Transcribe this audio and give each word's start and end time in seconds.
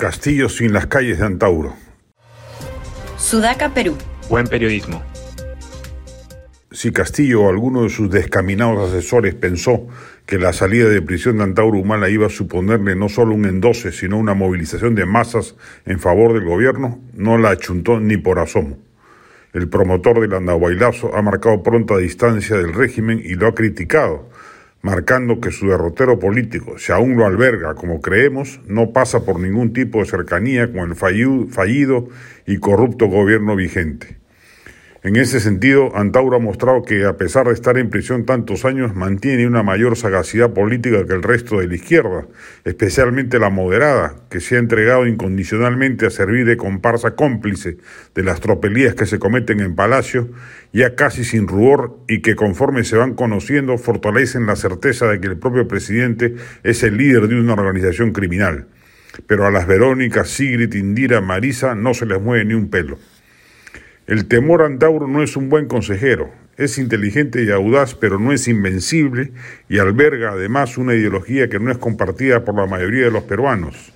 Castillo 0.00 0.48
sin 0.48 0.72
las 0.72 0.86
calles 0.86 1.18
de 1.18 1.26
Antauro. 1.26 1.74
Sudaca, 3.18 3.74
Perú. 3.74 3.98
Buen 4.30 4.46
periodismo. 4.46 5.02
Si 6.72 6.90
Castillo 6.90 7.42
o 7.42 7.50
alguno 7.50 7.82
de 7.82 7.90
sus 7.90 8.10
descaminados 8.10 8.88
asesores 8.88 9.34
pensó 9.34 9.88
que 10.24 10.38
la 10.38 10.54
salida 10.54 10.88
de 10.88 11.02
prisión 11.02 11.36
de 11.36 11.44
Antauro 11.44 11.78
Humala 11.78 12.08
iba 12.08 12.28
a 12.28 12.30
suponerle 12.30 12.96
no 12.96 13.10
solo 13.10 13.34
un 13.34 13.44
endose, 13.44 13.92
sino 13.92 14.16
una 14.16 14.32
movilización 14.32 14.94
de 14.94 15.04
masas 15.04 15.54
en 15.84 16.00
favor 16.00 16.32
del 16.32 16.46
gobierno, 16.46 16.98
no 17.12 17.36
la 17.36 17.50
achuntó 17.50 18.00
ni 18.00 18.16
por 18.16 18.38
asomo. 18.38 18.78
El 19.52 19.68
promotor 19.68 20.20
del 20.20 20.32
andahuaylazo 20.32 21.14
ha 21.14 21.20
marcado 21.20 21.62
pronta 21.62 21.98
distancia 21.98 22.56
del 22.56 22.72
régimen 22.72 23.20
y 23.22 23.34
lo 23.34 23.48
ha 23.48 23.54
criticado, 23.54 24.30
marcando 24.82 25.40
que 25.40 25.50
su 25.50 25.68
derrotero 25.68 26.18
político, 26.18 26.78
si 26.78 26.92
aún 26.92 27.16
lo 27.16 27.26
alberga 27.26 27.74
como 27.74 28.00
creemos, 28.00 28.60
no 28.66 28.92
pasa 28.92 29.24
por 29.24 29.38
ningún 29.38 29.72
tipo 29.72 29.98
de 29.98 30.06
cercanía 30.06 30.72
con 30.72 30.90
el 30.90 30.96
fallido 30.96 32.08
y 32.46 32.58
corrupto 32.58 33.06
gobierno 33.06 33.56
vigente. 33.56 34.18
En 35.02 35.16
ese 35.16 35.40
sentido, 35.40 35.96
Antauro 35.96 36.36
ha 36.36 36.40
mostrado 36.40 36.82
que, 36.82 37.06
a 37.06 37.16
pesar 37.16 37.46
de 37.46 37.54
estar 37.54 37.78
en 37.78 37.88
prisión 37.88 38.26
tantos 38.26 38.66
años, 38.66 38.94
mantiene 38.94 39.46
una 39.46 39.62
mayor 39.62 39.96
sagacidad 39.96 40.52
política 40.52 41.06
que 41.06 41.14
el 41.14 41.22
resto 41.22 41.58
de 41.58 41.68
la 41.68 41.74
izquierda, 41.74 42.26
especialmente 42.66 43.38
la 43.38 43.48
moderada, 43.48 44.16
que 44.28 44.40
se 44.40 44.56
ha 44.56 44.58
entregado 44.58 45.06
incondicionalmente 45.06 46.04
a 46.04 46.10
servir 46.10 46.44
de 46.44 46.58
comparsa 46.58 47.14
cómplice 47.14 47.78
de 48.14 48.22
las 48.22 48.40
tropelías 48.40 48.94
que 48.94 49.06
se 49.06 49.18
cometen 49.18 49.60
en 49.60 49.74
Palacio, 49.74 50.28
ya 50.74 50.94
casi 50.96 51.24
sin 51.24 51.48
rubor, 51.48 51.96
y 52.06 52.20
que 52.20 52.36
conforme 52.36 52.84
se 52.84 52.98
van 52.98 53.14
conociendo, 53.14 53.78
fortalecen 53.78 54.44
la 54.44 54.54
certeza 54.54 55.06
de 55.06 55.18
que 55.18 55.28
el 55.28 55.38
propio 55.38 55.66
presidente 55.66 56.34
es 56.62 56.82
el 56.82 56.98
líder 56.98 57.26
de 57.26 57.40
una 57.40 57.54
organización 57.54 58.12
criminal. 58.12 58.66
Pero 59.26 59.46
a 59.46 59.50
las 59.50 59.66
Verónicas, 59.66 60.28
Sigrid, 60.28 60.74
Indira, 60.74 61.22
Marisa 61.22 61.74
no 61.74 61.94
se 61.94 62.04
les 62.04 62.20
mueve 62.20 62.44
ni 62.44 62.52
un 62.52 62.68
pelo. 62.68 62.98
El 64.10 64.26
temor 64.26 64.62
Antauro 64.62 65.06
no 65.06 65.22
es 65.22 65.36
un 65.36 65.48
buen 65.48 65.66
consejero, 65.66 66.32
es 66.56 66.78
inteligente 66.78 67.44
y 67.44 67.50
audaz, 67.52 67.94
pero 67.94 68.18
no 68.18 68.32
es 68.32 68.48
invencible 68.48 69.30
y 69.68 69.78
alberga 69.78 70.32
además 70.32 70.78
una 70.78 70.96
ideología 70.96 71.48
que 71.48 71.60
no 71.60 71.70
es 71.70 71.78
compartida 71.78 72.44
por 72.44 72.56
la 72.56 72.66
mayoría 72.66 73.04
de 73.04 73.12
los 73.12 73.22
peruanos. 73.22 73.92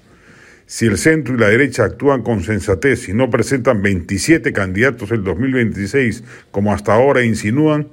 Si 0.67 0.87
el 0.87 0.99
centro 0.99 1.35
y 1.35 1.39
la 1.39 1.49
derecha 1.49 1.83
actúan 1.83 2.23
con 2.23 2.45
sensatez 2.45 3.09
y 3.09 3.13
no 3.13 3.29
presentan 3.29 3.83
27 3.83 4.53
candidatos 4.53 5.11
en 5.11 5.25
2026, 5.25 6.23
como 6.53 6.73
hasta 6.73 6.95
ahora 6.95 7.25
insinúan, 7.25 7.89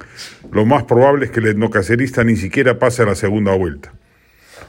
lo 0.52 0.64
más 0.64 0.84
probable 0.84 1.24
es 1.24 1.32
que 1.32 1.40
el 1.40 1.48
etnocacerista 1.48 2.22
ni 2.22 2.36
siquiera 2.36 2.78
pase 2.78 3.02
a 3.02 3.06
la 3.06 3.16
segunda 3.16 3.56
vuelta. 3.56 3.94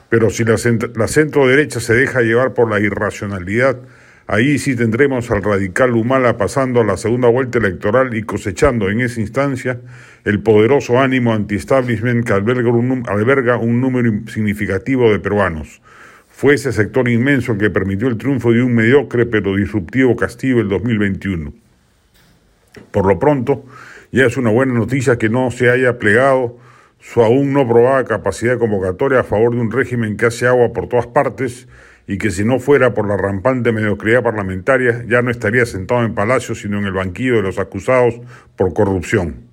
Pero 0.09 0.31
si 0.31 0.43
la 0.43 0.57
centro 0.57 1.47
derecha 1.47 1.79
se 1.79 1.93
deja 1.93 2.21
llevar 2.21 2.55
por 2.55 2.67
la 2.67 2.79
irracionalidad, 2.79 3.77
Ahí 4.25 4.57
sí 4.57 4.75
tendremos 4.75 5.29
al 5.31 5.43
radical 5.43 5.91
Humala 5.91 6.37
pasando 6.37 6.79
a 6.79 6.85
la 6.85 6.95
segunda 6.95 7.27
vuelta 7.27 7.57
electoral 7.57 8.15
y 8.15 8.23
cosechando 8.23 8.89
en 8.89 9.01
esa 9.01 9.19
instancia 9.19 9.81
el 10.23 10.39
poderoso 10.39 10.99
ánimo 10.99 11.33
anti-establishment 11.33 12.25
que 12.25 12.31
alberga 12.31 12.69
un, 12.69 13.03
alberga 13.07 13.57
un 13.57 13.81
número 13.81 14.11
significativo 14.27 15.11
de 15.11 15.19
peruanos. 15.19 15.81
Fue 16.29 16.53
ese 16.53 16.71
sector 16.71 17.09
inmenso 17.09 17.51
el 17.51 17.57
que 17.57 17.69
permitió 17.69 18.07
el 18.07 18.17
triunfo 18.17 18.53
de 18.53 18.63
un 18.63 18.73
mediocre 18.73 19.25
pero 19.25 19.57
disruptivo 19.57 20.15
Castillo 20.15 20.61
el 20.61 20.69
2021. 20.69 21.53
Por 22.91 23.05
lo 23.05 23.19
pronto, 23.19 23.65
ya 24.11 24.25
es 24.25 24.37
una 24.37 24.51
buena 24.51 24.73
noticia 24.73 25.17
que 25.17 25.27
no 25.27 25.51
se 25.51 25.69
haya 25.69 25.99
plegado 25.99 26.57
su 27.03 27.21
aún 27.21 27.51
no 27.51 27.67
probada 27.67 28.05
capacidad 28.05 28.57
convocatoria 28.57 29.19
a 29.19 29.23
favor 29.23 29.53
de 29.53 29.59
un 29.59 29.71
régimen 29.71 30.15
que 30.15 30.27
hace 30.27 30.47
agua 30.47 30.71
por 30.71 30.87
todas 30.87 31.05
partes 31.05 31.67
y 32.07 32.17
que 32.17 32.31
si 32.31 32.45
no 32.45 32.59
fuera 32.59 32.93
por 32.93 33.05
la 33.05 33.17
rampante 33.17 33.73
mediocridad 33.73 34.23
parlamentaria 34.23 35.03
ya 35.05 35.21
no 35.21 35.29
estaría 35.29 35.65
sentado 35.65 36.05
en 36.05 36.15
Palacio 36.15 36.55
sino 36.55 36.79
en 36.79 36.85
el 36.85 36.93
banquillo 36.93 37.35
de 37.35 37.41
los 37.41 37.59
acusados 37.59 38.21
por 38.55 38.73
corrupción. 38.73 39.49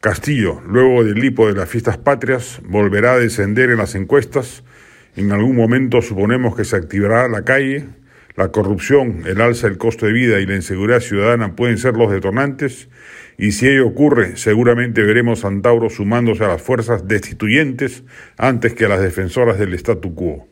Castillo, 0.00 0.62
luego 0.68 1.02
del 1.02 1.22
hipo 1.24 1.48
de 1.48 1.54
las 1.54 1.68
fiestas 1.68 1.98
patrias, 1.98 2.60
volverá 2.64 3.14
a 3.14 3.18
descender 3.18 3.70
en 3.70 3.78
las 3.78 3.96
encuestas. 3.96 4.62
En 5.16 5.32
algún 5.32 5.56
momento 5.56 6.00
suponemos 6.00 6.54
que 6.54 6.64
se 6.64 6.76
activará 6.76 7.26
la 7.28 7.42
calle. 7.42 7.86
La 8.36 8.48
corrupción, 8.48 9.22
el 9.26 9.40
alza 9.40 9.66
del 9.66 9.78
costo 9.78 10.04
de 10.04 10.12
vida 10.12 10.40
y 10.40 10.46
la 10.46 10.56
inseguridad 10.56 11.00
ciudadana 11.00 11.56
pueden 11.56 11.78
ser 11.78 11.94
los 11.94 12.12
detonantes. 12.12 12.90
Y 13.38 13.52
si 13.52 13.66
ello 13.66 13.86
ocurre, 13.86 14.36
seguramente 14.36 15.02
veremos 15.02 15.44
a 15.44 15.48
Antauro 15.48 15.88
sumándose 15.88 16.44
a 16.44 16.48
las 16.48 16.60
fuerzas 16.60 17.08
destituyentes 17.08 18.04
antes 18.36 18.74
que 18.74 18.84
a 18.84 18.88
las 18.88 19.00
defensoras 19.00 19.58
del 19.58 19.72
statu 19.72 20.14
quo. 20.14 20.46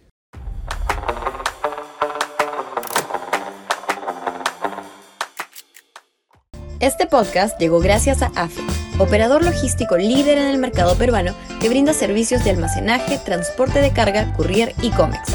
Este 6.81 7.07
podcast 7.07 7.59
llegó 7.61 7.81
gracias 7.81 8.23
a 8.23 8.27
AFE, 8.35 8.63
operador 8.99 9.45
logístico 9.45 9.99
líder 9.99 10.39
en 10.39 10.49
el 10.49 10.59
mercado 10.59 10.97
peruano 10.97 11.35
que 11.61 11.69
brinda 11.69 11.93
servicios 11.93 12.45
de 12.45 12.51
almacenaje, 12.51 13.19
transporte 13.25 13.81
de 13.81 13.93
carga, 13.93 14.33
courier 14.35 14.73
y 14.81 14.91
cómics. 14.91 15.35